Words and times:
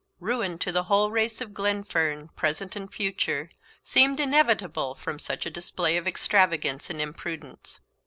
Ruin 0.19 0.57
to 0.57 0.71
the 0.71 0.85
whole 0.85 1.11
race 1.11 1.41
of 1.41 1.53
Glenfern, 1.53 2.29
present 2.29 2.75
and 2.75 2.91
future, 2.91 3.51
seemed 3.83 4.19
inevitable 4.19 4.95
from 4.95 5.19
such 5.19 5.45
a 5.45 5.51
display 5.51 5.95
of 5.95 6.07
extravagance 6.07 6.89
and 6.89 6.99
imprudence. 6.99 7.81